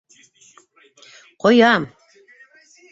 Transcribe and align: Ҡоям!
Ҡоям! 1.45 1.89